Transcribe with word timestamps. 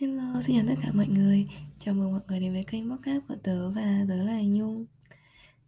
Hello, 0.00 0.40
xin 0.46 0.56
chào 0.56 0.64
tất 0.68 0.82
cả 0.82 0.88
mọi 0.94 1.06
người. 1.06 1.46
Chào 1.78 1.94
mừng 1.94 2.12
mọi 2.12 2.20
người 2.28 2.40
đến 2.40 2.52
với 2.52 2.64
kênh 2.64 2.90
podcast 2.90 3.22
của 3.28 3.34
tớ 3.42 3.70
và 3.70 4.04
tớ 4.08 4.22
là 4.22 4.40
Nhung. 4.42 4.86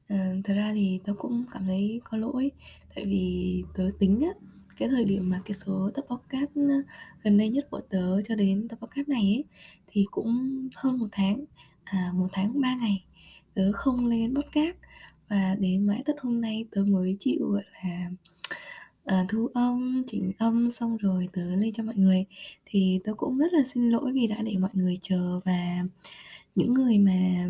À, 0.09 0.35
thật 0.45 0.55
ra 0.55 0.73
thì 0.75 1.01
tớ 1.05 1.13
cũng 1.19 1.45
cảm 1.53 1.67
thấy 1.67 2.01
có 2.05 2.19
lỗi 2.19 2.51
tại 2.95 3.05
vì 3.05 3.63
tớ 3.75 3.91
tính 3.99 4.21
á 4.21 4.31
cái 4.77 4.89
thời 4.89 5.05
điểm 5.05 5.31
mà 5.31 5.41
cái 5.45 5.55
số 5.55 5.91
tập 5.95 6.05
podcast 6.09 6.51
ờ, 6.55 6.83
gần 7.23 7.39
đây 7.39 7.49
nhất 7.49 7.67
của 7.71 7.81
tớ 7.81 8.23
cho 8.23 8.35
đến 8.35 8.69
tập 8.69 8.79
podcast 8.81 9.09
này 9.09 9.23
ấy 9.23 9.45
thì 9.87 10.07
cũng 10.11 10.69
hơn 10.77 10.99
một 10.99 11.09
tháng 11.13 11.45
à 11.85 12.11
một 12.15 12.29
tháng 12.33 12.61
ba 12.61 12.77
ngày 12.81 13.05
tớ 13.55 13.73
không 13.73 14.07
lên 14.07 14.35
podcast 14.35 14.77
và 15.29 15.57
đến 15.61 15.87
mãi 15.87 16.03
tận 16.07 16.17
hôm 16.21 16.41
nay 16.41 16.65
tớ 16.71 16.85
mới 16.85 17.17
chịu 17.21 17.49
gọi 17.49 17.65
là 17.83 18.11
à, 19.07 19.27
thu 19.29 19.49
âm 19.55 20.03
chỉnh 20.07 20.33
âm 20.39 20.71
xong 20.71 20.97
rồi 20.97 21.29
tớ 21.33 21.43
lên 21.57 21.73
cho 21.73 21.83
mọi 21.83 21.95
người. 21.97 22.25
Thì 22.67 23.01
tớ 23.05 23.15
cũng 23.17 23.39
rất 23.39 23.53
là 23.53 23.63
xin 23.75 23.91
lỗi 23.91 24.13
vì 24.13 24.27
đã 24.27 24.43
để 24.43 24.57
mọi 24.59 24.71
người 24.73 24.99
chờ 25.03 25.41
và 25.45 25.85
những 26.55 26.75
người 26.75 26.99
mà 26.99 27.49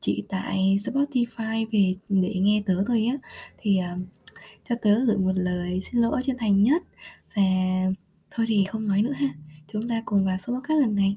chỉ 0.00 0.24
tại 0.28 0.78
Spotify 0.84 1.66
về 1.72 1.94
để 2.08 2.34
nghe 2.34 2.62
tớ 2.66 2.84
thôi 2.86 3.06
á. 3.10 3.28
Thì 3.58 3.80
uh, 3.94 4.00
cho 4.68 4.74
tớ 4.82 5.04
gửi 5.04 5.16
một 5.16 5.32
lời 5.34 5.80
xin 5.80 6.00
lỗi 6.00 6.22
chân 6.24 6.36
thành 6.38 6.62
nhất. 6.62 6.82
Và 7.36 7.42
thôi 8.30 8.46
thì 8.48 8.64
không 8.64 8.88
nói 8.88 9.02
nữa 9.02 9.12
ha. 9.12 9.28
Chúng 9.72 9.88
ta 9.88 10.02
cùng 10.04 10.24
vào 10.24 10.38
số 10.38 10.52
podcast 10.52 10.80
lần 10.80 10.94
này. 10.94 11.16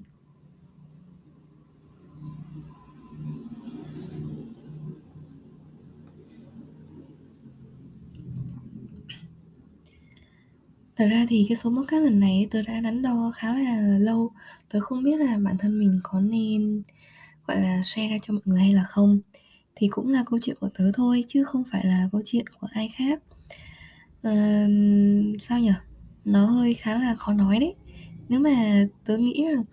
Thật 11.02 11.08
ra 11.12 11.26
thì 11.30 11.46
cái 11.50 11.56
số 11.56 11.70
podcast 11.70 12.04
lần 12.04 12.20
này 12.20 12.48
tớ 12.52 12.62
đã 12.62 12.80
đắn 12.80 13.02
đo 13.02 13.32
khá 13.36 13.54
là 13.54 13.98
lâu. 14.00 14.32
Tớ 14.70 14.80
không 14.80 15.04
biết 15.04 15.18
là 15.18 15.38
bản 15.38 15.58
thân 15.58 15.80
mình 15.80 16.00
có 16.04 16.20
nên 16.20 16.84
gọi 17.48 17.62
là 17.62 17.82
share 17.86 18.08
ra 18.08 18.18
cho 18.22 18.34
mọi 18.34 18.42
người 18.46 18.60
hay 18.60 18.74
là 18.74 18.84
không. 18.84 19.20
Thì 19.76 19.88
cũng 19.88 20.10
là 20.10 20.24
câu 20.30 20.40
chuyện 20.42 20.56
của 20.60 20.70
tớ 20.74 20.92
thôi 20.94 21.24
chứ 21.28 21.44
không 21.44 21.64
phải 21.72 21.86
là 21.86 22.10
câu 22.12 22.22
chuyện 22.26 22.46
của 22.60 22.68
ai 22.72 22.90
khác. 22.96 23.22
À, 24.22 24.68
Sao 25.44 25.60
nhở? 25.60 25.74
Nó 26.26 26.46
hơi 26.46 26.74
khá 26.74 26.94
là 26.94 27.16
khó 27.16 27.34
nói 27.34 27.60
đấy. 27.60 27.76
Nếu 28.30 28.40
mà 28.40 28.86
tớ 29.06 29.18
nghĩ 29.18 29.46
là 29.46 29.64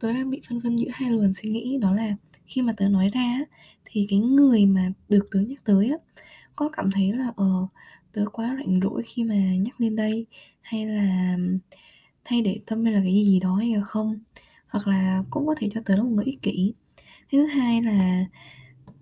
tớ 0.00 0.12
đang 0.12 0.30
bị 0.30 0.40
phân 0.48 0.60
vân 0.60 0.76
giữa 0.76 0.90
hai 0.92 1.10
luồng 1.10 1.32
suy 1.32 1.50
nghĩ 1.50 1.78
Đó 1.80 1.94
là 1.94 2.16
khi 2.46 2.62
mà 2.62 2.72
tớ 2.76 2.88
nói 2.88 3.10
ra 3.14 3.40
thì 3.84 4.06
cái 4.10 4.18
người 4.18 4.66
mà 4.66 4.92
được 5.08 5.28
tớ 5.30 5.40
nhắc 5.40 5.64
tới 5.64 5.90
á 5.90 5.96
có 6.56 6.68
cảm 6.68 6.90
thấy 6.90 7.12
là 7.12 7.32
ờ 7.36 7.66
tớ 8.12 8.24
quá 8.32 8.56
rảnh 8.58 8.80
rỗi 8.82 9.02
khi 9.02 9.24
mà 9.24 9.54
nhắc 9.56 9.80
lên 9.80 9.96
đây? 9.96 10.26
Hay 10.60 10.86
là 10.86 11.36
thay 12.24 12.42
để 12.42 12.60
tâm 12.66 12.84
hay 12.84 12.94
là 12.94 13.00
cái 13.00 13.12
gì 13.12 13.40
đó 13.40 13.54
hay 13.54 13.74
là 13.74 13.82
không? 13.82 14.18
Hoặc 14.68 14.88
là 14.88 15.24
cũng 15.30 15.46
có 15.46 15.54
thể 15.58 15.68
cho 15.74 15.80
tớ 15.84 15.96
là 15.96 16.02
một 16.02 16.10
người 16.10 16.24
ích 16.24 16.42
kỷ. 16.42 16.72
Thứ 17.32 17.46
hai 17.46 17.82
là 17.82 18.26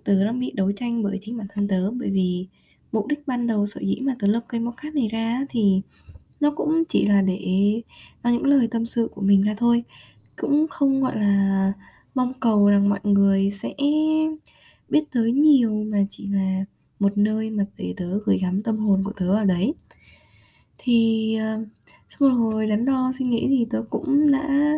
tớ 0.04 0.24
đang 0.24 0.40
bị 0.40 0.52
đấu 0.54 0.72
tranh 0.72 1.02
bởi 1.02 1.18
chính 1.20 1.36
bản 1.36 1.46
thân 1.54 1.68
tớ, 1.68 1.90
bởi 1.90 2.10
vì 2.10 2.46
mục 2.92 3.06
đích 3.06 3.26
ban 3.26 3.46
đầu 3.46 3.66
sở 3.66 3.80
dĩ 3.80 4.00
mà 4.00 4.16
tớ 4.18 4.26
lập 4.26 4.44
kênh 4.48 4.66
podcast 4.66 4.94
này 4.94 5.08
ra 5.08 5.46
thì 5.50 5.80
nó 6.40 6.50
cũng 6.50 6.82
chỉ 6.88 7.06
là 7.06 7.22
để 7.22 7.72
nói 8.22 8.32
những 8.32 8.44
lời 8.44 8.68
tâm 8.70 8.86
sự 8.86 9.08
của 9.14 9.22
mình 9.22 9.42
ra 9.42 9.54
thôi. 9.58 9.84
Cũng 10.36 10.66
không, 10.68 11.00
gọi 11.02 11.16
là, 11.16 11.72
mong 12.14 12.32
cầu 12.40 12.68
rằng 12.70 12.88
mọi 12.88 13.00
người 13.02 13.50
sẽ 13.50 13.74
biết 14.88 15.04
tới 15.12 15.32
nhiều 15.32 15.84
mà 15.84 15.98
chỉ 16.10 16.26
là 16.26 16.64
một 16.98 17.18
nơi 17.18 17.50
mà 17.50 17.64
để 17.76 17.94
tớ 17.96 18.18
gửi 18.24 18.38
gắm 18.38 18.62
tâm 18.62 18.76
hồn 18.76 19.04
của 19.04 19.12
tớ 19.16 19.28
ở 19.28 19.44
đấy. 19.44 19.74
Thì 20.78 21.36
uh, 21.60 21.68
sau 22.08 22.28
một 22.28 22.34
hồi 22.34 22.66
đắn 22.66 22.84
đo 22.84 23.12
suy 23.18 23.24
nghĩ 23.24 23.46
thì 23.48 23.66
tớ 23.70 23.82
cũng 23.90 24.30
đã 24.32 24.72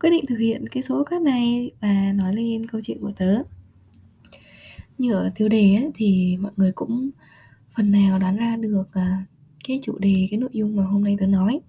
quyết 0.00 0.10
định 0.10 0.24
thực 0.28 0.38
hiện 0.38 0.64
cái 0.68 0.82
số 0.82 1.04
cát 1.04 1.22
này 1.22 1.70
và 1.80 2.12
nói 2.14 2.34
lên 2.34 2.66
câu 2.66 2.80
chuyện 2.80 3.00
của 3.00 3.12
tớ. 3.16 3.42
Như 4.98 5.12
ở 5.12 5.30
tiêu 5.34 5.48
đề 5.48 5.74
ấy, 5.74 5.90
thì 5.94 6.36
mọi 6.40 6.52
người 6.56 6.72
cũng 6.72 7.10
phần 7.76 7.90
nào 7.90 8.18
đoán 8.18 8.36
ra 8.36 8.56
được 8.56 8.80
uh, 8.80 9.28
cái 9.68 9.80
chủ 9.82 9.98
đề 9.98 10.28
cái 10.30 10.40
nội 10.40 10.50
dung 10.52 10.76
mà 10.76 10.84
hôm 10.84 11.04
nay 11.04 11.16
tớ 11.20 11.26
nói. 11.26 11.60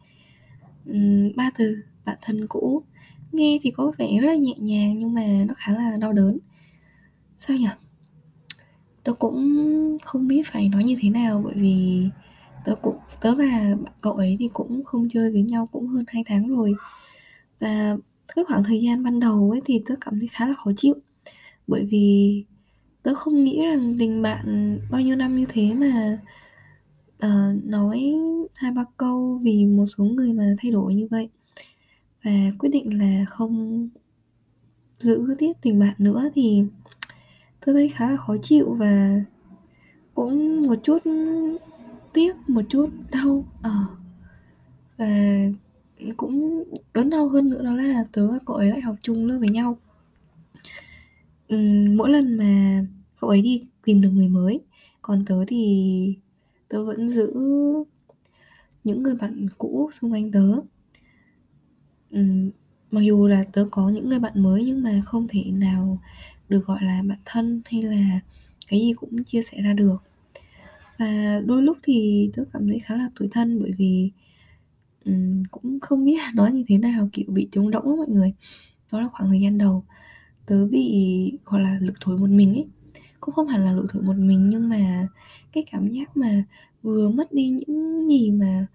Um, 0.86 1.32
ba 1.36 1.52
từ 1.58 1.78
bạn 2.06 2.18
thân 2.22 2.48
cũ. 2.48 2.84
Nghe 3.32 3.60
thì 3.62 3.72
có 3.72 3.92
vẻ 3.98 4.20
rất 4.22 4.28
là 4.28 4.36
nhẹ 4.36 4.54
nhàng 4.58 5.00
nhưng 5.00 5.14
mà 5.14 5.46
nó 5.48 5.54
khá 5.58 5.74
là 5.74 5.98
đau 5.98 6.14
đớn. 6.14 6.38
Sao 7.38 7.58
nhỉ 7.58 7.68
tớ 9.06 9.14
cũng 9.14 9.98
không 10.04 10.28
biết 10.28 10.42
phải 10.52 10.70
nói 10.70 10.84
như 10.84 10.96
thế 11.00 11.10
nào 11.10 11.42
bởi 11.46 11.54
vì 11.56 12.08
tớ 12.66 12.76
cũng 12.76 12.98
tớ 13.22 13.36
và 13.36 13.76
cậu 14.02 14.14
ấy 14.14 14.36
thì 14.40 14.50
cũng 14.54 14.84
không 14.84 15.10
chơi 15.10 15.32
với 15.32 15.42
nhau 15.42 15.68
cũng 15.72 15.88
hơn 15.88 16.06
hai 16.08 16.24
tháng 16.28 16.48
rồi. 16.48 16.74
Và 17.60 17.98
cái 18.36 18.46
khoảng 18.46 18.64
thời 18.64 18.82
gian 18.82 19.04
ban 19.04 19.20
đầu 19.20 19.52
ấy 19.52 19.62
thì 19.66 19.82
tớ 19.86 19.96
cảm 20.02 20.20
thấy 20.20 20.28
khá 20.28 20.48
là 20.48 20.54
khó 20.54 20.72
chịu 20.78 20.94
bởi 21.68 21.86
vì 21.86 22.44
tớ 23.04 23.16
không 23.16 23.44
nghĩ 23.44 23.62
rằng 23.62 23.96
tình 24.00 24.22
bạn 24.22 24.78
bao 24.92 25.02
nhiêu 25.02 25.16
năm 25.16 25.38
như 25.38 25.46
thế 25.50 25.74
mà 25.74 26.20
uh, 27.26 27.66
nói 27.66 28.14
hai 28.54 28.72
ba 28.72 28.86
câu 28.98 29.40
vì 29.44 29.66
một 29.66 29.86
số 29.86 30.04
người 30.04 30.34
mà 30.34 30.56
thay 30.62 30.72
đổi 30.72 30.96
như 30.96 31.08
vậy. 31.12 31.30
Và 32.24 32.32
quyết 32.60 32.70
định 32.70 33.00
là 33.00 33.26
không 33.26 33.90
giữ 35.00 35.36
tiếp 35.40 35.54
tình 35.62 35.80
bạn 35.80 35.96
nữa 35.98 36.30
thì 36.36 36.64
tôi 37.66 37.76
thấy 37.76 37.90
khá 37.90 38.10
là 38.10 38.18
khó 38.18 38.36
chịu 38.42 38.74
và 38.74 39.22
cũng 40.16 40.68
một 40.68 40.76
chút 40.84 40.98
tiếc 42.14 42.36
một 42.48 42.62
chút 42.70 42.90
đau. 43.12 43.46
Ờ. 43.62 43.70
À. 43.70 43.86
và 44.98 45.06
cũng 46.18 46.64
đớn 46.94 47.10
đau 47.10 47.28
hơn 47.28 47.50
nữa 47.50 47.64
đó 47.64 47.74
là 47.74 48.06
tớ 48.12 48.32
và 48.32 48.40
cậu 48.46 48.56
ấy 48.56 48.70
lại 48.70 48.82
học 48.82 48.96
chung 49.02 49.28
lớp 49.28 49.38
với 49.40 49.50
nhau. 49.50 49.78
Ừ, 51.48 51.58
mỗi 51.98 52.10
lần 52.10 52.38
mà 52.38 52.86
cậu 53.20 53.30
ấy 53.30 53.42
đi 53.42 53.62
tìm 53.84 54.02
được 54.02 54.10
người 54.10 54.28
mới 54.28 54.62
còn 55.02 55.26
tớ 55.26 55.44
thì 55.48 56.16
tớ 56.70 56.86
vẫn 56.86 57.10
giữ 57.10 57.34
những 58.84 59.04
người 59.04 59.16
bạn 59.16 59.48
cũ 59.58 59.90
xung 59.94 60.12
quanh 60.12 60.32
tớ. 60.32 60.60
Ừ, 62.12 62.22
mặc 62.96 63.02
dù 63.02 63.28
là 63.28 63.44
tớ 63.54 63.68
có 63.72 63.90
những 63.90 64.10
người 64.10 64.20
bạn 64.20 64.44
mới 64.44 64.64
nhưng 64.66 64.84
mà 64.84 65.02
không 65.06 65.28
thể 65.28 65.44
nào 65.46 66.00
được 66.50 66.66
gọi 66.66 66.80
là 66.84 67.02
bạn 67.08 67.18
thân 67.26 67.62
hay 67.66 67.82
là 67.82 68.20
cái 68.68 68.80
gì 68.80 68.94
cũng 68.94 69.24
chia 69.24 69.42
sẻ 69.42 69.62
ra 69.62 69.74
được. 69.74 69.98
Và 70.98 71.42
đôi 71.46 71.64
lúc 71.64 71.78
thì 71.84 72.30
tớ 72.34 72.44
cảm 72.54 72.70
thấy 72.70 72.80
khá 72.80 72.96
là 72.96 73.10
tủi 73.20 73.28
thân 73.32 73.60
bởi 73.62 73.72
vì 73.78 74.12
um, 75.06 75.44
cũng 75.52 75.80
không 75.80 76.06
biết 76.06 76.20
nói 76.36 76.52
như 76.52 76.64
thế 76.68 76.78
nào 76.78 77.10
kiểu 77.14 77.26
bị 77.28 77.48
trống 77.52 77.72
rỗng 77.72 77.90
á 77.90 77.96
mọi 77.98 78.08
người. 78.08 78.34
Đó 78.92 79.02
là 79.02 79.08
khoảng 79.08 79.30
thời 79.30 79.42
gian 79.42 79.58
đầu 79.58 79.84
tớ 80.46 80.66
bị 80.66 81.32
gọi 81.46 81.62
là 81.62 81.78
lực 81.82 81.94
thổi 82.02 82.18
một 82.18 82.30
mình 82.30 82.54
ấy. 82.54 82.66
Cũng 83.20 83.36
không 83.36 83.48
hẳn 83.48 83.66
là 83.66 83.74
lực 83.74 83.86
thổi 83.90 84.04
một 84.04 84.18
mình 84.18 84.48
nhưng 84.48 84.70
mà 84.70 85.08
cái 85.52 85.66
cảm 85.72 85.88
giác 85.88 86.18
mà 86.18 86.44
vừa 86.82 87.10
mất 87.10 87.34
đi 87.34 87.50
những 87.50 88.08
gì 88.10 88.32
mà 88.32 88.68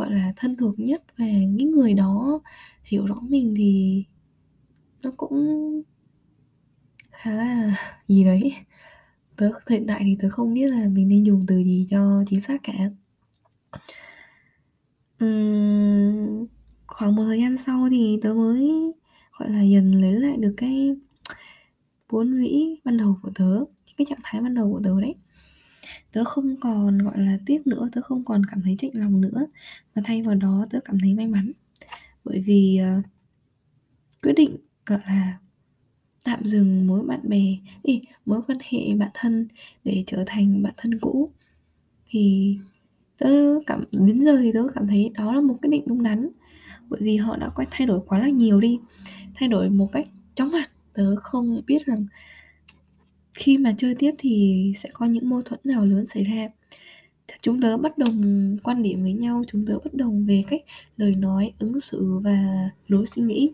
gọi 0.00 0.10
là 0.10 0.32
thân 0.36 0.56
thuộc 0.56 0.78
nhất 0.78 1.02
và 1.18 1.26
những 1.26 1.70
người 1.70 1.94
đó 1.94 2.40
hiểu 2.84 3.06
rõ 3.06 3.14
mình 3.22 3.54
thì 3.56 4.04
nó 5.02 5.10
cũng 5.16 5.82
khá 7.10 7.34
là 7.34 7.76
gì 8.08 8.24
đấy. 8.24 8.54
Tớ 9.36 9.50
hiện 9.70 9.84
tại 9.88 10.00
thì 10.04 10.16
tớ 10.22 10.30
không 10.30 10.54
biết 10.54 10.66
là 10.66 10.88
mình 10.88 11.08
nên 11.08 11.24
dùng 11.24 11.44
từ 11.46 11.56
gì 11.58 11.86
cho 11.90 12.24
chính 12.26 12.40
xác 12.40 12.62
cả. 12.62 12.72
Uhm, 15.24 16.46
khoảng 16.86 17.14
một 17.14 17.24
thời 17.24 17.38
gian 17.38 17.56
sau 17.56 17.88
thì 17.90 18.18
tớ 18.22 18.34
mới 18.34 18.70
gọi 19.38 19.50
là 19.50 19.62
dần 19.62 19.92
lấy 19.92 20.12
lại 20.12 20.36
được 20.36 20.54
cái 20.56 20.96
vốn 22.08 22.32
dĩ 22.32 22.76
ban 22.84 22.96
đầu 22.96 23.18
của 23.22 23.30
tớ 23.34 23.64
cái 23.96 24.06
trạng 24.10 24.20
thái 24.22 24.40
ban 24.40 24.54
đầu 24.54 24.72
của 24.72 24.80
tớ 24.84 25.00
đấy 25.00 25.14
tớ 26.12 26.24
không 26.24 26.56
còn 26.60 26.98
gọi 26.98 27.18
là 27.18 27.38
tiếc 27.46 27.66
nữa 27.66 27.88
tớ 27.92 28.00
không 28.00 28.24
còn 28.24 28.46
cảm 28.46 28.62
thấy 28.62 28.76
chạnh 28.78 28.90
lòng 28.94 29.20
nữa. 29.20 29.46
Mà 29.94 30.02
thay 30.04 30.22
vào 30.22 30.34
đó 30.34 30.66
tớ 30.70 30.80
cảm 30.84 30.98
thấy 31.00 31.14
may 31.14 31.26
mắn. 31.26 31.52
Bởi 32.24 32.40
vì 32.40 32.80
uh, 32.98 33.04
quyết 34.22 34.32
định 34.36 34.56
gọi 34.86 35.00
là 35.06 35.38
tạm 36.24 36.44
dừng 36.44 36.86
mối 36.86 37.02
bạn 37.02 37.20
bè 37.22 37.56
ý, 37.82 38.02
mối 38.26 38.42
quan 38.48 38.58
hệ 38.70 38.94
bạn 38.94 39.10
thân 39.14 39.48
để 39.84 40.04
trở 40.06 40.24
thành 40.26 40.62
bạn 40.62 40.72
thân 40.76 40.98
cũ 40.98 41.30
thì 42.06 42.56
tớ 43.18 43.30
cảm 43.66 43.84
đến 43.92 44.22
giờ 44.24 44.38
thì 44.42 44.52
tớ 44.52 44.62
cảm 44.74 44.86
thấy 44.86 45.10
đó 45.14 45.32
là 45.34 45.40
một 45.40 45.54
quyết 45.62 45.70
định 45.70 45.84
đúng 45.86 46.02
đắn. 46.02 46.28
Bởi 46.88 47.00
vì 47.02 47.16
họ 47.16 47.36
đã 47.36 47.48
quay 47.54 47.68
thay 47.70 47.86
đổi 47.86 48.00
quá 48.06 48.18
là 48.18 48.28
nhiều 48.28 48.60
đi. 48.60 48.78
Thay 49.34 49.48
đổi 49.48 49.70
một 49.70 49.88
cách 49.92 50.06
chóng 50.34 50.50
mặt. 50.52 50.70
Tớ 50.92 51.16
không 51.16 51.60
biết 51.66 51.86
rằng 51.86 52.06
khi 53.40 53.58
mà 53.58 53.74
chơi 53.78 53.94
tiếp 53.94 54.14
thì 54.18 54.72
sẽ 54.76 54.88
có 54.92 55.06
những 55.06 55.28
mâu 55.28 55.42
thuẫn 55.42 55.60
nào 55.64 55.86
lớn 55.86 56.06
xảy 56.06 56.24
ra. 56.24 56.48
Chúng 57.42 57.60
tớ 57.60 57.76
bất 57.76 57.98
đồng 57.98 58.56
quan 58.62 58.82
điểm 58.82 59.02
với 59.02 59.12
nhau 59.12 59.42
chúng 59.48 59.66
tớ 59.66 59.78
bất 59.84 59.94
đồng 59.94 60.26
về 60.26 60.44
cách 60.50 60.60
lời 60.96 61.14
nói 61.14 61.52
ứng 61.58 61.80
xử 61.80 62.18
và 62.18 62.70
lối 62.88 63.06
suy 63.06 63.22
nghĩ. 63.22 63.52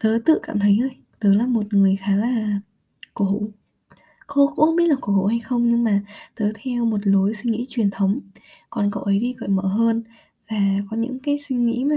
Tớ 0.00 0.18
tự 0.24 0.38
cảm 0.42 0.58
thấy 0.58 0.76
thôi, 0.80 0.90
tớ 1.20 1.34
là 1.34 1.46
một 1.46 1.74
người 1.74 1.96
khá 1.96 2.16
là 2.16 2.60
cổ 3.14 3.24
hủ. 3.24 3.50
Cô 4.26 4.46
cũng 4.46 4.66
không 4.66 4.76
biết 4.76 4.86
là 4.86 4.96
cổ 5.00 5.12
hủ 5.12 5.26
hay 5.26 5.40
không 5.40 5.68
nhưng 5.68 5.84
mà 5.84 6.02
tớ 6.34 6.50
theo 6.54 6.84
một 6.84 7.00
lối 7.02 7.34
suy 7.34 7.50
nghĩ 7.50 7.66
truyền 7.68 7.90
thống, 7.90 8.20
còn 8.70 8.90
cậu 8.90 9.02
ấy 9.02 9.18
đi 9.18 9.34
cởi 9.38 9.48
mở 9.48 9.62
hơn 9.62 10.02
và 10.50 10.56
có 10.90 10.96
những 10.96 11.18
cái 11.18 11.38
suy 11.38 11.56
nghĩ 11.56 11.84
mà 11.84 11.96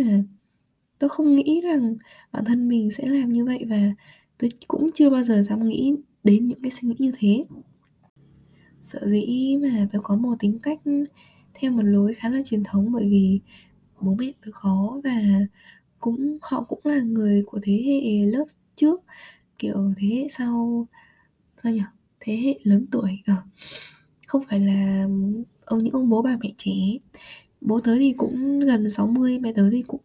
tớ 0.99 1.07
không 1.07 1.35
nghĩ 1.35 1.61
rằng 1.61 1.95
bản 2.31 2.45
thân 2.45 2.69
mình 2.69 2.91
sẽ 2.91 3.07
làm 3.07 3.31
như 3.31 3.45
vậy 3.45 3.65
và 3.69 3.91
tôi 4.39 4.49
cũng 4.67 4.89
chưa 4.93 5.09
bao 5.09 5.23
giờ 5.23 5.41
dám 5.41 5.67
nghĩ 5.67 5.93
đến 6.23 6.47
những 6.47 6.61
cái 6.61 6.71
suy 6.71 6.87
nghĩ 6.87 6.95
như 6.99 7.11
thế. 7.17 7.45
Sợ 8.81 9.07
dĩ 9.07 9.57
mà 9.61 9.87
tôi 9.91 10.01
có 10.05 10.15
một 10.15 10.35
tính 10.39 10.59
cách 10.63 10.79
theo 11.53 11.71
một 11.71 11.81
lối 11.81 12.13
khá 12.13 12.29
là 12.29 12.41
truyền 12.45 12.63
thống 12.63 12.91
bởi 12.91 13.09
vì 13.09 13.39
bố 14.01 14.15
mẹ 14.15 14.31
tôi 14.45 14.51
khó 14.51 15.01
và 15.03 15.21
cũng 15.99 16.37
họ 16.41 16.63
cũng 16.63 16.79
là 16.83 16.99
người 16.99 17.43
của 17.45 17.59
thế 17.63 17.83
hệ 17.85 18.25
lớp 18.25 18.45
trước. 18.75 19.03
Kiểu 19.57 19.93
thế 19.97 20.07
hệ 20.07 20.27
sau 20.37 20.87
sao 21.63 21.71
nhỉ? 21.73 21.81
Thế 22.19 22.37
hệ 22.37 22.59
lớn 22.63 22.85
tuổi. 22.91 23.19
À, 23.25 23.43
không 24.27 24.43
phải 24.49 24.59
là 24.59 25.07
ông 25.65 25.79
những 25.79 25.93
ông 25.93 26.09
bố 26.09 26.21
bà 26.21 26.37
mẹ 26.41 26.53
trẻ. 26.57 26.71
Bố 27.61 27.79
tớ 27.79 27.95
thì 27.99 28.13
cũng 28.17 28.59
gần 28.59 28.89
60 28.89 29.39
mẹ 29.39 29.53
tớ 29.53 29.69
thì 29.71 29.83
cũng 29.87 30.01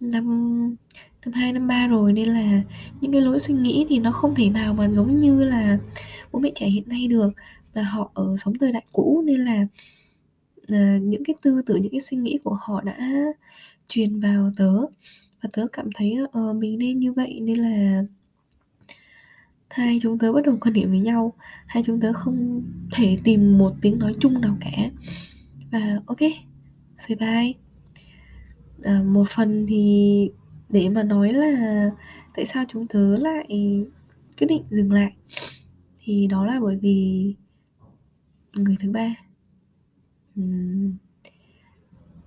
năm 0.00 0.76
năm 1.24 1.32
hai 1.32 1.52
năm 1.52 1.66
ba 1.66 1.86
rồi 1.86 2.12
nên 2.12 2.28
là 2.28 2.62
những 3.00 3.12
cái 3.12 3.20
lối 3.20 3.40
suy 3.40 3.54
nghĩ 3.54 3.86
thì 3.88 3.98
nó 3.98 4.12
không 4.12 4.34
thể 4.34 4.50
nào 4.50 4.74
mà 4.74 4.88
giống 4.88 5.18
như 5.18 5.44
là 5.44 5.78
bố 6.32 6.38
mẹ 6.38 6.50
trẻ 6.54 6.68
hiện 6.68 6.88
nay 6.88 7.06
được. 7.08 7.30
Và 7.74 7.82
họ 7.82 8.10
ở 8.14 8.36
sống 8.36 8.54
thời 8.60 8.72
đại 8.72 8.84
cũ 8.92 9.22
nên 9.26 9.40
là 9.40 9.66
uh, 10.62 11.02
những 11.02 11.24
cái 11.24 11.34
tư 11.42 11.62
tưởng 11.66 11.82
những 11.82 11.92
cái 11.92 12.00
suy 12.00 12.16
nghĩ 12.16 12.38
của 12.44 12.58
họ 12.60 12.80
đã 12.80 12.98
truyền 13.88 14.20
vào 14.20 14.52
tớ. 14.56 14.72
Và 15.42 15.48
tớ 15.52 15.66
cảm 15.72 15.88
thấy 15.94 16.16
uh, 16.22 16.56
mình 16.56 16.78
nên 16.78 16.98
như 16.98 17.12
vậy 17.12 17.40
nên 17.42 17.58
là 17.58 18.02
hai 19.70 19.98
chúng 20.02 20.18
tớ 20.18 20.32
bất 20.32 20.40
đồng 20.44 20.60
quan 20.60 20.74
điểm 20.74 20.90
với 20.90 21.00
nhau. 21.00 21.32
Hai 21.66 21.82
chúng 21.86 22.00
tớ 22.00 22.12
không 22.12 22.62
thể 22.92 23.18
tìm 23.24 23.58
một 23.58 23.72
tiếng 23.80 23.98
nói 23.98 24.14
chung 24.20 24.40
nào 24.40 24.56
cả. 24.60 24.90
Và 25.70 26.00
ok 26.06 26.18
say 26.96 27.16
bye. 27.16 27.52
À, 28.82 29.02
một 29.06 29.24
phần 29.30 29.66
thì 29.68 30.30
để 30.70 30.88
mà 30.88 31.02
nói 31.02 31.32
là 31.32 31.90
tại 32.36 32.46
sao 32.46 32.64
chúng 32.68 32.86
tớ 32.86 33.18
lại 33.18 33.46
quyết 34.38 34.46
định 34.46 34.62
dừng 34.70 34.92
lại? 34.92 35.12
Thì 36.00 36.26
đó 36.26 36.46
là 36.46 36.60
bởi 36.60 36.76
vì 36.76 37.34
người 38.54 38.76
thứ 38.80 38.90
ba. 38.90 39.14
Uhm, 40.40 40.92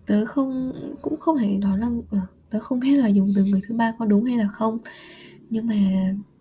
tớ 0.05 0.25
không 0.25 0.73
cũng 1.01 1.17
không 1.17 1.37
hề 1.37 1.57
nói 1.57 1.77
là 1.77 1.89
ờ, 2.11 2.19
tớ 2.49 2.59
không 2.59 2.79
biết 2.79 2.97
là 2.97 3.07
dùng 3.07 3.27
từ 3.35 3.45
người 3.45 3.61
thứ 3.67 3.75
ba 3.75 3.93
có 3.99 4.05
đúng 4.05 4.23
hay 4.23 4.37
là 4.37 4.47
không. 4.47 4.77
Nhưng 5.49 5.67
mà 5.67 5.75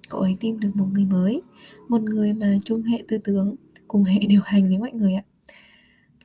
cậu 0.08 0.20
ấy 0.20 0.36
tìm 0.40 0.60
được 0.60 0.70
một 0.74 0.86
người 0.92 1.04
mới 1.04 1.42
một 1.88 2.02
người 2.02 2.32
mà 2.34 2.58
chung 2.64 2.82
hệ 2.82 3.04
tư 3.08 3.18
tưởng 3.18 3.56
cùng 3.88 4.04
hệ 4.04 4.18
điều 4.18 4.40
hành 4.44 4.68
với 4.68 4.78
mọi 4.78 4.92
người 4.92 5.14
ạ. 5.14 5.24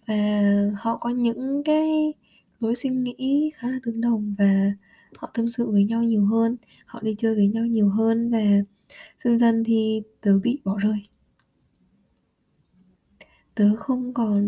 Và 0.08 0.42
họ 0.76 0.98
có 0.98 1.10
những 1.10 1.64
cái 1.66 2.14
lối 2.60 2.76
suy 2.76 2.90
nghĩ 2.90 3.52
khá 3.56 3.68
là 3.68 3.80
tương 3.84 4.02
đồng 4.02 4.36
và 4.38 4.72
họ 5.18 5.32
tâm 5.34 5.50
sự 5.50 5.72
với 5.72 5.84
nhau 5.84 6.04
nhiều 6.04 6.26
hơn, 6.26 6.58
họ 6.86 7.00
đi 7.04 7.16
chơi 7.18 7.36
với 7.36 7.48
nhau 7.48 7.66
nhiều 7.66 7.90
hơn 7.90 8.32
và 8.32 8.44
dần 9.24 9.40
dần 9.40 9.64
thì 9.66 10.02
tớ 10.22 10.32
bị 10.44 10.60
bỏ 10.64 10.78
rơi. 10.78 11.08
Tớ 13.56 13.76
không 13.76 14.14
còn 14.14 14.48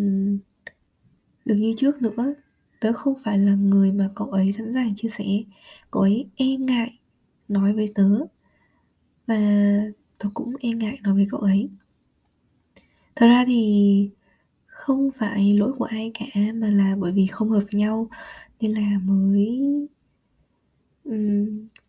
được 1.46 1.56
như 1.56 1.74
trước 1.78 2.02
nữa. 2.02 2.34
Tớ 2.80 2.94
không 2.94 3.14
phải 3.24 3.38
là 3.38 3.56
người 3.56 3.92
mà 3.92 4.10
cậu 4.16 4.28
ấy 4.28 4.52
sẵn 4.52 4.74
sàng 4.74 4.96
chia 4.96 5.10
sẻ. 5.10 5.26
Cậu 5.92 6.02
ấy 6.02 6.26
e 6.36 6.46
ngại 6.60 7.00
nói 7.48 7.74
với 7.74 7.88
tớ 7.96 8.10
và 9.28 9.82
tớ 10.18 10.30
cũng 10.34 10.56
e 10.60 10.70
ngại 10.70 11.00
nói 11.04 11.16
với 11.16 11.28
cậu 11.32 11.40
ấy. 11.40 11.70
Thật 13.16 13.28
ra 13.28 13.44
thì 13.48 14.10
không 14.66 15.10
phải 15.16 15.54
lỗi 15.54 15.74
của 15.78 15.86
ai 15.86 16.12
cả 16.14 16.26
mà 16.56 16.70
là 16.70 16.96
bởi 17.00 17.12
vì 17.12 17.28
không 17.28 17.50
hợp 17.50 17.64
với 17.72 17.80
nhau 17.80 18.10
nên 18.60 18.72
là 18.72 19.00
mới 19.04 19.62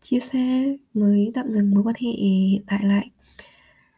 chia 0.00 0.20
sẻ 0.20 0.76
mới 0.94 1.30
tạm 1.34 1.50
dừng 1.50 1.70
mối 1.70 1.82
quan 1.82 1.94
hệ 2.00 2.10
hiện 2.26 2.62
tại 2.66 2.84
lại. 2.84 3.10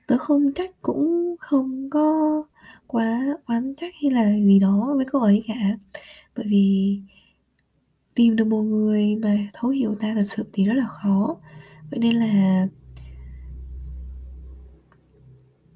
Tớ 0.07 0.19
không 0.19 0.53
trách 0.55 0.83
cũng 0.83 1.35
không 1.41 1.91
có 1.91 2.43
quá 2.87 3.39
oán 3.47 3.75
trách 3.75 3.95
hay 4.03 4.11
là 4.11 4.37
gì 4.45 4.59
đó 4.59 4.93
với 4.97 5.05
cô 5.13 5.21
ấy 5.21 5.43
cả. 5.47 5.79
Bởi 6.37 6.47
vì 6.49 6.99
tìm 8.15 8.37
được 8.37 8.45
một 8.45 8.63
người 8.63 9.17
mà 9.17 9.49
thấu 9.53 9.71
hiểu 9.71 9.95
ta 10.01 10.15
thật 10.15 10.23
sự 10.27 10.45
thì 10.53 10.65
rất 10.65 10.75
là 10.75 10.87
khó. 10.87 11.37
Vậy 11.91 11.99
nên 11.99 12.17
là 12.17 12.69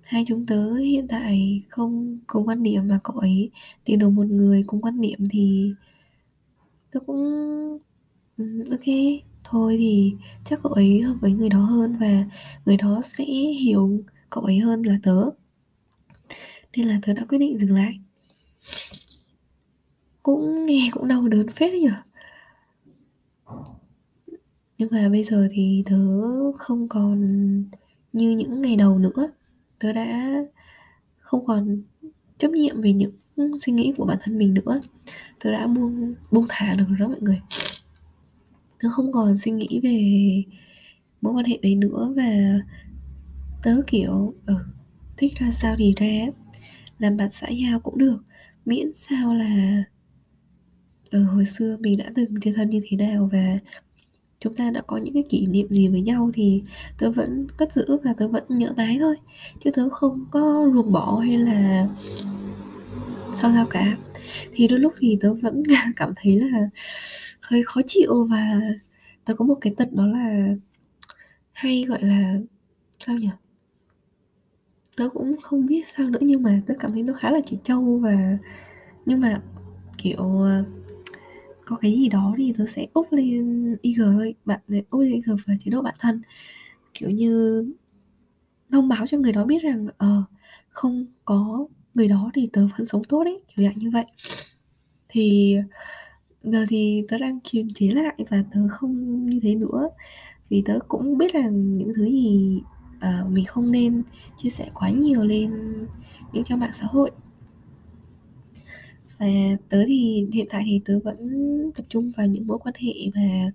hai 0.05 0.25
chúng 0.29 0.47
tớ 0.47 0.75
hiện 0.75 1.09
tại 1.09 1.63
không 1.69 2.19
cùng 2.27 2.49
quan 2.49 2.63
điểm 2.63 2.89
mà 2.89 3.01
cậu 3.05 3.17
ấy 3.17 3.51
tìm 3.85 3.99
được 3.99 4.11
một 4.11 4.27
người 4.27 4.65
cùng 4.67 4.81
quan 4.81 5.01
điểm 5.01 5.19
thì 5.31 5.73
tớ 6.91 7.01
cũng 7.01 7.79
ok 8.71 8.87
thôi 9.49 9.77
thì 9.79 10.15
chắc 10.45 10.61
cậu 10.63 10.73
ấy 10.73 11.01
hợp 11.01 11.15
với 11.21 11.33
người 11.33 11.49
đó 11.49 11.59
hơn 11.59 11.97
và 12.01 12.25
người 12.67 12.77
đó 12.77 13.01
sẽ 13.05 13.25
hiểu 13.61 14.05
cậu 14.31 14.45
ấy 14.45 14.59
hơn 14.59 14.83
là 14.83 14.99
tớ. 15.03 15.31
Nên 16.77 16.89
là 16.89 16.99
tớ 17.03 17.13
đã 17.13 17.25
quyết 17.29 17.39
định 17.39 17.59
dừng 17.59 17.75
lại. 17.75 18.01
Cũng 20.23 20.67
nghe 20.67 20.91
cũng 20.93 21.09
đau 21.09 21.29
đớn 21.29 21.49
phết 21.49 21.73
đấy 21.73 21.81
nhở. 21.81 22.03
Nhưng 24.79 24.89
mà 24.93 25.09
bây 25.09 25.25
giờ 25.25 25.49
thì 25.51 25.83
tớ 25.87 25.99
không 26.59 26.89
còn 26.89 27.25
như 28.13 28.31
những 28.31 28.63
ngày 28.63 28.77
đầu 28.77 28.99
nữa. 28.99 29.29
Tớ 29.81 29.93
đã 29.93 30.33
không 31.19 31.47
còn 31.47 31.83
chấp 32.39 32.51
nhiệm 32.51 32.81
về 32.81 32.93
những 32.93 33.13
suy 33.61 33.73
nghĩ 33.73 33.93
của 33.97 34.05
bản 34.05 34.19
thân 34.21 34.39
mình 34.39 34.55
nữa. 34.55 34.81
Tớ 35.41 35.53
đã 35.53 35.67
buông 35.67 36.15
buông 36.31 36.47
thả 36.49 36.75
được 36.75 36.85
đó 36.99 37.09
mọi 37.09 37.21
người 37.21 37.41
tớ 38.81 38.89
không 38.93 39.13
còn 39.13 39.37
suy 39.37 39.53
nghĩ 39.53 39.81
về 39.83 40.03
mối 41.23 41.33
quan 41.35 41.45
hệ 41.45 41.59
đấy 41.63 41.75
nữa 41.75 42.13
và 42.17 42.61
tớ 43.63 43.77
kiểu 43.87 44.35
ừ, 44.47 44.55
thích 45.17 45.33
ra 45.39 45.51
sao 45.51 45.75
thì 45.79 45.95
ra 45.97 46.27
làm 46.99 47.17
bạn 47.17 47.29
xã 47.33 47.49
giao 47.49 47.81
cũng 47.81 47.99
được 47.99 48.19
miễn 48.65 48.93
sao 48.93 49.35
là 49.35 49.85
ở 51.11 51.19
ừ, 51.19 51.25
hồi 51.25 51.47
xưa 51.47 51.77
mình 51.81 51.99
đã 51.99 52.11
từng 52.15 52.41
chia 52.41 52.53
thân 52.53 52.71
như 52.71 52.81
thế 52.89 52.97
nào 52.97 53.29
và 53.33 53.59
chúng 54.41 54.55
ta 54.55 54.71
đã 54.71 54.83
có 54.87 54.97
những 54.97 55.15
cái 55.15 55.25
kỷ 55.29 55.47
niệm 55.47 55.69
gì 55.71 55.89
với 55.89 56.01
nhau 56.01 56.31
thì 56.35 56.63
tớ 56.99 57.11
vẫn 57.11 57.47
cất 57.57 57.73
giữ 57.73 57.99
và 58.05 58.15
tớ 58.19 58.29
vẫn 58.29 58.45
nhớ 58.49 58.73
mãi 58.77 58.97
thôi. 59.01 59.17
Chứ 59.65 59.71
tớ 59.71 59.89
không 59.89 60.25
có 60.31 60.71
ruồng 60.75 60.93
bỏ 60.93 61.19
hay 61.19 61.39
là 61.39 61.89
sao 63.35 63.53
sao 63.55 63.67
cả. 63.71 63.97
Thì 64.53 64.69
đôi 64.69 64.79
lúc 64.79 64.93
thì 64.99 65.19
tớ 65.21 65.35
vẫn 65.35 65.63
cảm 65.97 66.13
thấy 66.17 66.41
là 66.41 66.69
hơi 67.47 67.63
khó 67.63 67.81
chịu 67.87 68.27
và 68.31 68.61
tớ 69.25 69.35
có 69.35 69.45
một 69.45 69.55
cái 69.61 69.75
tật 69.77 69.93
đó 69.93 70.07
là 70.07 70.55
hay 71.53 71.85
gọi 71.89 72.03
là 72.03 72.35
sao 73.07 73.17
nhỉ? 73.17 73.31
Tớ 74.97 75.09
cũng 75.15 75.37
không 75.43 75.67
biết 75.67 75.85
sao 75.97 76.11
nữa 76.11 76.19
nhưng 76.23 76.43
mà 76.43 76.63
tớ 76.67 76.75
cảm 76.81 76.93
thấy 76.93 77.03
nó 77.03 77.13
khá 77.13 77.31
là 77.31 77.41
chỉ 77.47 77.59
trâu 77.65 77.99
và 77.99 78.39
nhưng 79.07 79.21
mà 79.21 79.41
kiểu 79.99 80.41
ờ, 80.41 80.65
có 81.65 81.77
cái 81.77 81.93
gì 81.93 82.09
đó 82.09 82.35
thì 82.39 82.53
tớ 82.59 82.67
sẽ 82.67 82.87
úp 82.93 83.13
lên 83.13 83.77
IG 83.83 84.03
thôi 84.03 84.35
bạn 84.45 84.61
úp 84.91 85.01
lên 85.01 85.13
IG 85.13 85.37
và 85.47 85.55
chế 85.61 85.71
độ 85.71 85.83
bản 85.83 85.95
thân. 85.99 86.23
Kiểu 86.95 87.11
như 87.11 87.65
thông 88.73 88.89
báo 88.89 89.07
cho 89.07 89.19
người 89.19 89.33
đó 89.33 89.45
biết 89.45 89.63
rằng 89.63 89.89
ờ 89.97 90.19
uh, 90.19 90.25
không 90.69 91.07
có 91.25 91.67
người 91.95 92.09
đó 92.09 92.31
thì 92.35 92.49
tớ 92.53 92.69
vẫn 92.79 92.87
sống 92.87 93.05
tốt 93.05 93.25
đấy 93.25 93.43
kiểu 93.49 93.67
dạng 93.69 93.79
như 93.79 93.91
vậy. 93.91 94.05
Thì 95.09 95.57
giờ 96.53 96.67
thì 96.69 97.03
tớ 97.09 97.19
đang 97.19 97.41
kiềm 97.41 97.69
chế 97.75 97.87
lại 97.89 98.15
và 98.31 98.45
tớ 98.55 98.61
không 98.71 99.25
như 99.25 99.41
thế 99.43 99.55
nữa. 99.55 99.89
Vì 100.49 100.63
tớ 100.67 100.79
cũng 100.89 101.19
biết 101.19 101.35
rằng 101.35 101.79
những 101.79 101.93
thứ 101.97 102.05
gì 102.05 102.61
uh, 102.97 103.31
mình 103.31 103.45
không 103.45 103.73
nên 103.73 104.03
chia 104.37 104.51
sẻ 104.51 104.69
quá 104.75 104.91
nhiều 104.91 105.25
lên 105.25 105.51
những 106.33 106.45
trang 106.45 106.61
mạng 106.61 106.71
xã 106.75 106.87
hội. 106.87 107.11
Và 109.19 109.27
tớ 109.69 109.85
thì 109.87 110.29
hiện 110.33 110.47
tại 110.51 110.63
thì 110.67 110.81
tớ 110.85 110.99
vẫn 111.05 111.17
tập 111.75 111.87
trung 111.89 112.13
vào 112.17 112.27
những 112.27 112.47
mối 112.47 112.59
quan 112.59 112.75
hệ 112.79 112.93
và 113.15 113.51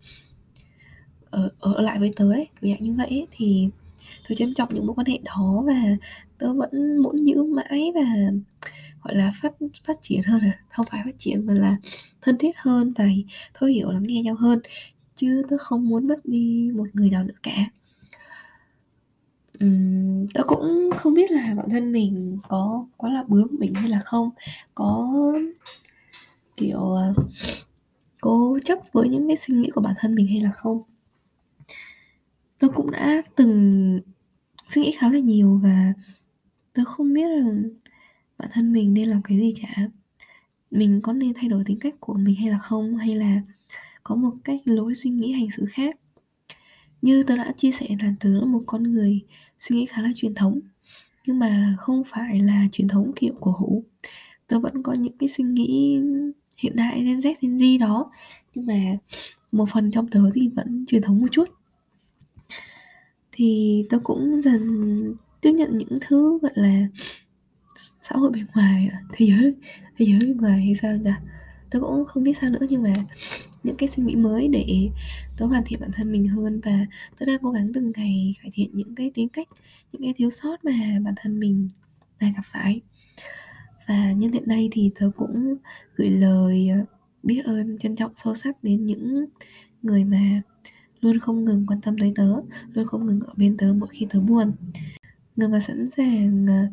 ở, 1.29 1.51
ở 1.59 1.81
lại 1.81 1.99
với 1.99 2.13
tớ 2.15 2.33
đấy 2.33 2.47
kiểu 2.61 2.71
dạng 2.71 2.83
như 2.83 2.93
vậy 2.93 3.07
ấy, 3.07 3.27
thì 3.31 3.69
tớ 4.29 4.35
trân 4.35 4.53
trọng 4.53 4.69
những 4.73 4.85
mối 4.85 4.95
quan 4.95 5.07
hệ 5.07 5.19
đó 5.23 5.63
và 5.67 5.83
tớ 6.37 6.53
vẫn 6.53 6.97
muốn 6.97 7.17
giữ 7.17 7.43
mãi 7.43 7.91
và 7.95 8.31
gọi 9.03 9.15
là 9.15 9.33
phát 9.41 9.53
phát 9.83 9.97
triển 10.01 10.23
hơn 10.23 10.41
à? 10.41 10.59
Không 10.69 10.85
phải 10.85 11.01
phát 11.05 11.15
triển 11.19 11.45
mà 11.45 11.53
là 11.53 11.77
thân 12.21 12.37
thiết 12.37 12.57
hơn 12.57 12.93
và 12.97 13.05
thấu 13.53 13.69
hiểu 13.69 13.91
lắng 13.91 14.03
nghe 14.03 14.21
nhau 14.21 14.35
hơn. 14.35 14.59
Chứ 15.15 15.43
tớ 15.49 15.57
không 15.59 15.89
muốn 15.89 16.07
mất 16.07 16.25
đi 16.25 16.71
một 16.75 16.87
người 16.93 17.09
nào 17.09 17.23
nữa 17.23 17.33
cả. 17.43 17.65
Uhm, 19.65 20.27
tớ 20.33 20.43
cũng 20.43 20.89
không 20.97 21.13
biết 21.13 21.31
là 21.31 21.53
bản 21.57 21.69
thân 21.69 21.91
mình 21.91 22.37
có 22.47 22.87
quá 22.97 23.09
là 23.13 23.23
bướng 23.27 23.59
bỉnh 23.59 23.73
hay 23.73 23.89
là 23.89 23.99
không. 23.99 24.29
Có 24.75 25.13
kiểu 26.57 26.95
à, 26.95 27.07
cố 28.21 28.59
chấp 28.65 28.79
với 28.91 29.09
những 29.09 29.27
cái 29.27 29.37
suy 29.37 29.55
nghĩ 29.55 29.69
của 29.73 29.81
bản 29.81 29.93
thân 29.99 30.15
mình 30.15 30.27
hay 30.27 30.41
là 30.41 30.51
không? 30.51 30.81
Tớ 32.59 32.67
cũng 32.67 32.91
đã 32.91 33.21
từng 33.35 33.99
suy 34.69 34.81
nghĩ 34.81 34.95
khá 34.99 35.09
là 35.09 35.19
nhiều 35.19 35.59
và 35.63 35.93
tớ 36.73 36.83
không 36.85 37.13
biết 37.13 37.27
là 37.27 37.51
bản 38.41 38.49
thân 38.53 38.73
mình 38.73 38.93
nên 38.93 39.09
làm 39.09 39.21
cái 39.21 39.37
gì 39.37 39.53
cả? 39.61 39.87
Mình 40.71 41.01
có 41.01 41.13
nên 41.13 41.33
thay 41.33 41.49
đổi 41.49 41.63
tính 41.65 41.79
cách 41.79 41.95
của 41.99 42.13
mình 42.13 42.35
hay 42.35 42.49
là 42.49 42.57
không? 42.57 42.97
Hay 42.97 43.15
là 43.15 43.41
có 44.03 44.15
một 44.15 44.33
cách 44.43 44.61
lối 44.65 44.95
suy 44.95 45.09
nghĩ, 45.09 45.31
hành 45.31 45.47
xử 45.57 45.65
khác? 45.65 45.99
Như 47.01 47.23
tớ 47.23 47.37
đã 47.37 47.53
chia 47.57 47.71
sẻ 47.71 47.87
là 47.99 48.13
tớ 48.19 48.29
là 48.29 48.45
một 48.45 48.61
con 48.65 48.83
người 48.83 49.21
suy 49.59 49.75
nghĩ 49.75 49.85
khá 49.85 50.01
là 50.01 50.11
truyền 50.15 50.33
thống, 50.33 50.59
nhưng 51.25 51.39
mà 51.39 51.75
không 51.79 52.03
phải 52.07 52.39
là 52.39 52.67
truyền 52.71 52.87
thống 52.87 53.11
kiểu 53.15 53.33
của 53.39 53.51
hữu. 53.51 53.83
Tớ 54.47 54.59
vẫn 54.59 54.83
có 54.83 54.93
những 54.93 55.17
cái 55.17 55.29
suy 55.29 55.43
nghĩ 55.43 55.99
hiện 56.57 56.75
đại 56.75 57.03
Gen 57.03 57.17
Z 57.17 57.33
Gen 57.41 57.55
Z 57.55 57.79
đó, 57.79 58.11
nhưng 58.55 58.65
mà 58.65 58.97
một 59.51 59.69
phần 59.73 59.91
trong 59.91 60.07
tớ 60.07 60.21
thì 60.33 60.47
vẫn 60.47 60.85
truyền 60.87 61.01
thống 61.01 61.19
một 61.19 61.27
chút. 61.31 61.49
Thì 63.31 63.83
tớ 63.89 63.99
cũng 64.03 64.41
dần 64.41 64.61
tiếp 65.41 65.51
nhận 65.51 65.77
những 65.77 65.99
thứ, 66.01 66.39
gọi 66.41 66.51
là 66.55 66.87
xã 68.01 68.15
hội 68.15 68.31
bên 68.31 68.45
ngoài 68.55 68.89
à, 68.91 69.01
thế 69.13 69.25
giới 69.25 69.53
thế 69.97 70.05
giới 70.05 70.19
bên 70.19 70.37
ngoài 70.37 70.61
hay 70.61 70.75
sao 70.81 70.97
nhỉ? 70.97 71.11
Tớ 71.69 71.79
cũng 71.79 72.05
không 72.05 72.23
biết 72.23 72.37
sao 72.41 72.49
nữa 72.49 72.65
nhưng 72.69 72.83
mà 72.83 72.93
những 73.63 73.75
cái 73.75 73.89
suy 73.89 74.03
nghĩ 74.03 74.15
mới 74.15 74.47
để 74.47 74.89
tớ 75.37 75.45
hoàn 75.45 75.63
thiện 75.65 75.79
bản 75.79 75.89
thân 75.93 76.11
mình 76.11 76.27
hơn 76.27 76.61
và 76.63 76.85
tớ 77.19 77.25
đang 77.25 77.37
cố 77.41 77.51
gắng 77.51 77.71
từng 77.73 77.91
ngày 77.95 78.35
cải 78.41 78.51
thiện 78.53 78.69
những 78.73 78.95
cái 78.95 79.11
tính 79.13 79.29
cách, 79.29 79.47
những 79.91 80.01
cái 80.01 80.13
thiếu 80.17 80.29
sót 80.29 80.65
mà 80.65 80.99
bản 81.03 81.13
thân 81.17 81.39
mình 81.39 81.69
đang 82.19 82.33
gặp 82.33 82.43
phải. 82.45 82.81
Và 83.87 84.11
nhân 84.11 84.31
tiện 84.31 84.47
đây 84.47 84.69
thì 84.71 84.91
tớ 84.99 85.11
cũng 85.15 85.55
gửi 85.95 86.09
lời 86.09 86.69
à, 86.69 86.79
biết 87.23 87.41
ơn, 87.45 87.77
trân 87.77 87.95
trọng, 87.95 88.11
sâu 88.15 88.35
sắc 88.35 88.63
đến 88.63 88.85
những 88.85 89.25
người 89.81 90.03
mà 90.03 90.41
luôn 91.01 91.19
không 91.19 91.45
ngừng 91.45 91.65
quan 91.67 91.81
tâm 91.81 91.97
tới 91.97 92.13
tớ, 92.15 92.35
luôn 92.73 92.85
không 92.85 93.05
ngừng 93.05 93.19
ở 93.19 93.33
bên 93.37 93.57
tớ 93.57 93.73
mỗi 93.77 93.89
khi 93.91 94.07
tớ 94.09 94.19
buồn. 94.19 94.51
Người 95.35 95.47
mà 95.47 95.59
sẵn 95.59 95.89
sàng 95.97 96.49
à, 96.49 96.67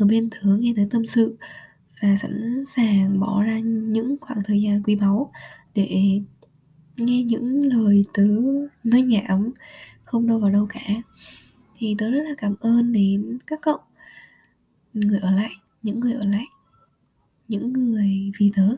ở 0.00 0.06
bên 0.06 0.28
thứ 0.30 0.56
nghe 0.56 0.72
tới 0.76 0.86
tâm 0.90 1.06
sự 1.06 1.36
và 2.02 2.16
sẵn 2.22 2.64
sàng 2.66 3.20
bỏ 3.20 3.42
ra 3.42 3.58
những 3.58 4.16
khoảng 4.20 4.38
thời 4.44 4.62
gian 4.62 4.82
quý 4.82 4.94
báu 4.94 5.32
để 5.74 6.20
nghe 6.96 7.22
những 7.22 7.64
lời 7.64 8.04
tớ 8.14 8.26
nói 8.84 9.02
nhảm 9.02 9.50
không 10.04 10.26
đâu 10.26 10.38
vào 10.38 10.50
đâu 10.50 10.66
cả. 10.68 10.80
Thì 11.76 11.94
tớ 11.98 12.10
rất 12.10 12.22
là 12.22 12.34
cảm 12.38 12.54
ơn 12.60 12.92
đến 12.92 13.38
các 13.46 13.60
cậu, 13.62 13.78
người 14.94 15.18
ở 15.18 15.30
lại, 15.30 15.50
những 15.82 16.00
người 16.00 16.12
ở 16.12 16.24
lại, 16.24 16.44
những 17.48 17.72
người 17.72 18.32
vì 18.38 18.52
tớ. 18.56 18.76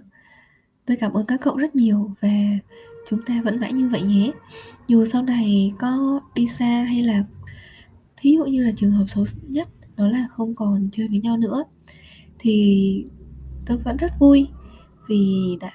Tôi 0.86 0.96
cảm 0.96 1.12
ơn 1.12 1.26
các 1.26 1.40
cậu 1.40 1.56
rất 1.56 1.76
nhiều 1.76 2.14
và 2.20 2.28
chúng 3.08 3.22
ta 3.26 3.42
vẫn 3.42 3.60
mãi 3.60 3.72
như 3.72 3.88
vậy 3.88 4.02
nhé. 4.02 4.32
Dù 4.88 5.04
sau 5.04 5.22
này 5.22 5.72
có 5.78 6.20
đi 6.34 6.46
xa 6.46 6.82
hay 6.82 7.02
là, 7.02 7.24
thí 8.16 8.34
dụ 8.36 8.44
như 8.44 8.62
là 8.62 8.72
trường 8.76 8.90
hợp 8.90 9.04
xấu 9.08 9.26
nhất 9.48 9.68
đó 9.96 10.08
là 10.08 10.26
không 10.30 10.54
còn 10.54 10.88
chơi 10.92 11.08
với 11.08 11.18
nhau 11.20 11.36
nữa. 11.36 11.64
Thì 12.38 13.06
tôi 13.66 13.78
vẫn 13.78 13.96
rất 13.96 14.12
vui 14.20 14.48
vì 15.08 15.56
đã 15.60 15.72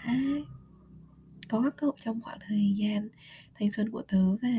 có 1.49 1.61
các 1.63 1.73
cậu 1.77 1.95
trong 2.05 2.21
khoảng 2.21 2.39
thời 2.47 2.75
gian 2.77 3.09
thanh 3.59 3.71
xuân 3.71 3.89
của 3.91 4.01
tớ 4.01 4.35
và 4.41 4.49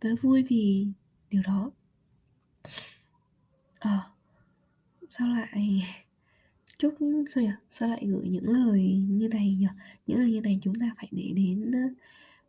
tớ 0.00 0.08
vui 0.22 0.42
vì 0.48 0.86
điều 1.30 1.42
đó. 1.42 1.70
Ờ 3.78 3.90
à, 3.90 4.08
sao 5.08 5.28
lại 5.28 5.82
chúc 6.78 6.94
thôi 7.00 7.44
nhỉ? 7.44 7.50
Sao 7.70 7.88
lại 7.88 8.06
gửi 8.06 8.28
những 8.28 8.48
lời 8.48 8.82
như 9.08 9.28
này 9.28 9.56
nhỉ? 9.60 9.66
Những 10.06 10.18
lời 10.18 10.30
như 10.30 10.40
này 10.40 10.58
chúng 10.62 10.74
ta 10.74 10.90
phải 10.96 11.08
để 11.10 11.32
đến 11.36 11.72
ờ, 11.72 12.04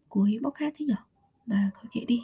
cuối 0.10 0.40
bóc 0.42 0.54
hát 0.56 0.74
thế 0.78 0.86
nhỉ? 0.86 0.94
Mà 1.46 1.70
thôi 1.74 1.86
kệ 1.94 2.06
đi 2.08 2.24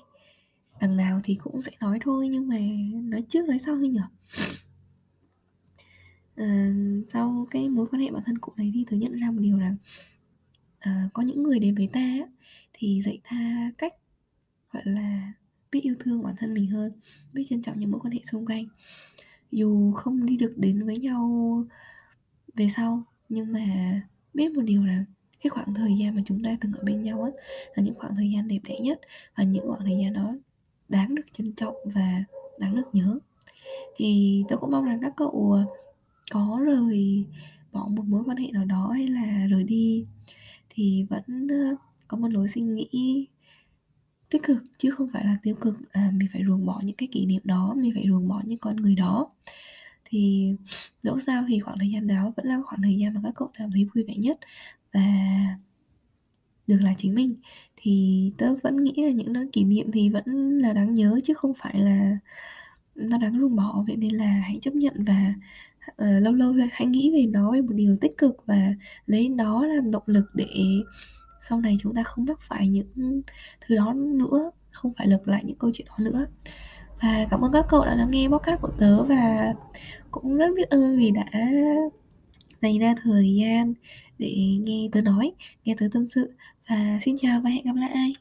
đằng 0.81 0.97
nào 0.97 1.19
thì 1.23 1.35
cũng 1.35 1.61
sẽ 1.61 1.71
nói 1.79 1.99
thôi 2.01 2.29
nhưng 2.29 2.47
mà 2.47 2.57
nói 3.03 3.21
trước 3.29 3.45
nói 3.47 3.59
sau 3.59 3.75
thôi 3.75 3.89
nhở? 3.89 4.03
à, 6.39 6.73
sau 7.09 7.47
cái 7.51 7.69
mối 7.69 7.87
quan 7.91 8.01
hệ 8.01 8.11
bản 8.11 8.23
thân 8.25 8.37
cũ 8.37 8.53
này 8.57 8.71
thì 8.73 8.85
tôi 8.89 8.99
nhận 8.99 9.19
ra 9.19 9.31
một 9.31 9.39
điều 9.41 9.57
rằng 9.57 9.75
à, 10.79 11.09
có 11.13 11.23
những 11.23 11.43
người 11.43 11.59
đến 11.59 11.75
với 11.75 11.89
ta 11.93 12.17
thì 12.73 13.01
dạy 13.01 13.21
ta 13.23 13.71
cách 13.77 13.93
gọi 14.71 14.83
là 14.85 15.33
biết 15.71 15.79
yêu 15.83 15.95
thương 15.99 16.23
bản 16.23 16.35
thân 16.37 16.53
mình 16.53 16.67
hơn 16.67 16.91
biết 17.33 17.43
trân 17.49 17.61
trọng 17.61 17.79
những 17.79 17.91
mối 17.91 17.99
quan 18.03 18.11
hệ 18.11 18.19
xung 18.31 18.45
quanh 18.45 18.65
dù 19.51 19.91
không 19.91 20.25
đi 20.25 20.37
được 20.37 20.53
đến 20.57 20.85
với 20.85 20.97
nhau 20.97 21.63
về 22.55 22.69
sau 22.75 23.03
nhưng 23.29 23.51
mà 23.51 23.61
biết 24.33 24.51
một 24.51 24.61
điều 24.61 24.85
là 24.85 25.05
cái 25.43 25.49
khoảng 25.49 25.73
thời 25.73 25.97
gian 25.99 26.15
mà 26.15 26.21
chúng 26.25 26.43
ta 26.43 26.57
từng 26.61 26.73
ở 26.73 26.83
bên 26.83 27.03
nhau 27.03 27.23
á 27.23 27.31
là 27.75 27.83
những 27.83 27.95
khoảng 27.97 28.15
thời 28.15 28.31
gian 28.31 28.47
đẹp 28.47 28.59
đẽ 28.63 28.79
nhất 28.79 28.99
và 29.35 29.43
những 29.43 29.67
khoảng 29.67 29.85
thời 29.85 29.97
gian 30.01 30.13
đó 30.13 30.35
đáng 30.89 31.15
được 31.15 31.25
trân 31.33 31.53
trọng 31.53 31.75
và 31.85 32.23
đáng 32.59 32.75
được 32.75 32.89
nhớ. 32.93 33.19
Thì 33.95 34.43
tôi 34.49 34.59
cũng 34.59 34.71
mong 34.71 34.85
rằng 34.85 34.99
các 35.01 35.13
cậu 35.17 35.51
ờ, 35.53 35.65
có 36.31 36.59
rời 36.65 37.25
bỏ 37.71 37.87
một 37.89 38.03
mối 38.05 38.23
quan 38.25 38.37
hệ 38.37 38.47
nào 38.51 38.65
đó 38.65 38.91
hay 38.95 39.07
là 39.07 39.47
rời 39.47 39.63
đi 39.63 40.05
thì 40.69 41.05
vẫn 41.09 41.47
ờ, 41.49 41.75
có 42.07 42.17
một 42.17 42.27
lối 42.31 42.47
suy 42.49 42.61
nghĩ 42.61 43.27
tích 44.29 44.43
cực 44.43 44.57
chứ 44.77 44.91
không 44.91 45.07
phải 45.13 45.25
là 45.25 45.37
tiêu 45.43 45.55
cực. 45.55 45.75
À, 45.91 46.11
mình 46.13 46.27
phải 46.33 46.43
ruồng 46.47 46.65
bỏ 46.65 46.81
những 46.83 46.95
cái 46.95 47.09
kỷ 47.11 47.25
niệm 47.25 47.41
đó 47.43 47.73
mình 47.77 47.91
phải 47.93 48.05
ruồng 48.07 48.27
bỏ 48.27 48.41
những 48.45 48.57
con 48.57 48.75
người 48.75 48.95
đó. 48.95 49.29
Thì 50.05 50.53
dẫu 51.03 51.19
sao 51.19 51.43
thì 51.47 51.59
khoảng 51.59 51.77
thời 51.79 51.89
gian 51.89 52.07
đó 52.07 52.31
vẫn 52.35 52.45
là 52.45 52.61
khoảng 52.65 52.81
thời 52.81 52.97
gian 52.97 53.13
mà 53.13 53.21
các 53.23 53.33
cậu 53.35 53.51
cảm 53.53 53.71
thấy 53.71 53.85
vui 53.95 54.03
vẻ 54.03 54.15
nhất 54.15 54.39
và 54.93 55.01
được 56.67 56.79
là 56.81 56.93
chính 56.97 57.15
mình 57.15 57.35
thì 57.81 58.31
tớ 58.37 58.55
vẫn 58.63 58.83
nghĩ 58.83 58.93
là 58.95 59.11
những 59.11 59.51
kỷ 59.51 59.63
niệm 59.63 59.91
thì 59.91 60.09
vẫn 60.09 60.59
là 60.59 60.73
đáng 60.73 60.93
nhớ 60.93 61.19
chứ 61.23 61.33
không 61.33 61.53
phải 61.53 61.79
là 61.79 62.17
nó 62.95 63.17
đáng 63.17 63.39
ruồng 63.39 63.55
bỏ. 63.55 63.83
Vậy 63.87 63.95
nên 63.95 64.11
là 64.11 64.25
hãy 64.25 64.59
chấp 64.61 64.73
nhận 64.73 64.93
và 64.97 65.33
uh, 65.91 66.23
lâu 66.23 66.33
lâu 66.33 66.53
hãy 66.71 66.87
nghĩ 66.87 67.11
về 67.13 67.25
nó 67.25 67.51
về 67.51 67.61
một 67.61 67.73
điều 67.73 67.95
tích 68.01 68.17
cực 68.17 68.37
và 68.45 68.73
lấy 69.05 69.29
nó 69.29 69.65
làm 69.65 69.91
động 69.91 70.03
lực 70.05 70.25
để 70.33 70.47
sau 71.41 71.61
này 71.61 71.77
chúng 71.81 71.95
ta 71.95 72.03
không 72.03 72.25
mắc 72.25 72.39
phải 72.47 72.67
những 72.67 73.21
thứ 73.61 73.75
đó 73.75 73.93
nữa 73.93 74.51
không 74.71 74.93
phải 74.97 75.07
lặp 75.07 75.27
lại 75.27 75.43
những 75.45 75.57
câu 75.57 75.71
chuyện 75.73 75.87
đó 75.87 75.95
nữa. 75.99 76.25
Và 77.01 77.27
cảm 77.31 77.41
ơn 77.41 77.51
các 77.51 77.65
cậu 77.69 77.85
đã 77.85 77.95
lắng 77.95 78.11
nghe 78.11 78.27
podcast 78.27 78.61
của 78.61 78.71
tớ 78.77 79.03
và 79.03 79.53
cũng 80.11 80.37
rất 80.37 80.47
biết 80.55 80.69
ơn 80.69 80.97
vì 80.97 81.11
đã 81.11 81.25
dành 82.61 82.79
ra 82.79 82.95
thời 83.03 83.35
gian 83.35 83.73
để 84.17 84.35
nghe 84.63 84.89
tớ 84.91 85.01
nói 85.01 85.31
nghe 85.65 85.75
tớ 85.77 85.87
tâm 85.93 86.07
sự 86.07 86.33
và 86.69 86.99
xin 87.01 87.15
chào 87.21 87.41
và 87.41 87.49
hẹn 87.49 87.65
gặp 87.65 87.75
lại. 87.75 88.13